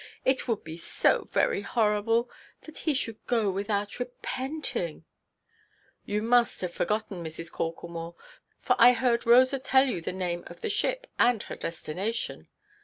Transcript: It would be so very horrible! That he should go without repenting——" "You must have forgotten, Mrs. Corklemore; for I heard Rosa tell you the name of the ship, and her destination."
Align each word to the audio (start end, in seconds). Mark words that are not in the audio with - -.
It 0.25 0.47
would 0.47 0.63
be 0.63 0.77
so 0.77 1.25
very 1.31 1.61
horrible! 1.61 2.27
That 2.63 2.79
he 2.79 2.95
should 2.95 3.23
go 3.27 3.51
without 3.51 3.99
repenting——" 3.99 5.05
"You 6.05 6.23
must 6.23 6.59
have 6.61 6.73
forgotten, 6.73 7.23
Mrs. 7.23 7.51
Corklemore; 7.51 8.15
for 8.59 8.75
I 8.79 8.93
heard 8.93 9.27
Rosa 9.27 9.59
tell 9.59 9.85
you 9.85 10.01
the 10.01 10.11
name 10.11 10.43
of 10.47 10.61
the 10.61 10.69
ship, 10.69 11.05
and 11.19 11.43
her 11.43 11.55
destination." 11.55 12.47